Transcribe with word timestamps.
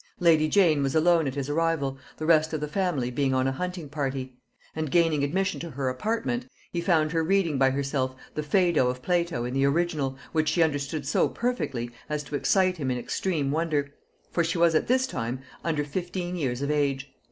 Lady 0.19 0.49
Jane 0.49 0.81
was 0.81 0.95
alone 0.95 1.27
at 1.27 1.35
his 1.35 1.47
arrival, 1.47 1.99
the 2.17 2.25
rest 2.25 2.53
of 2.53 2.59
the 2.59 2.67
family 2.67 3.11
being 3.11 3.35
on 3.35 3.45
a 3.47 3.51
hunting 3.51 3.87
party; 3.87 4.33
and 4.75 4.89
gaining 4.89 5.23
admission 5.23 5.59
to 5.59 5.69
her 5.69 5.89
apartment, 5.89 6.47
he 6.73 6.81
found 6.81 7.11
her 7.11 7.23
reading 7.23 7.59
by 7.59 7.69
herself 7.69 8.15
the 8.33 8.41
Phædo 8.41 8.89
of 8.89 9.03
Plato 9.03 9.45
in 9.45 9.53
the 9.53 9.63
original, 9.65 10.17
which 10.31 10.49
she 10.49 10.63
understood 10.63 11.05
so 11.05 11.29
perfectly 11.29 11.91
as 12.09 12.23
to 12.23 12.35
excite 12.35 12.79
in 12.79 12.89
him 12.89 12.97
extreme 12.97 13.51
wonder; 13.51 13.93
for 14.31 14.43
she 14.43 14.57
was 14.57 14.73
at 14.73 14.87
this 14.87 15.05
time 15.05 15.41
under 15.63 15.83
fifteen 15.83 16.35
years 16.35 16.63
of 16.63 16.71
age. 16.71 17.13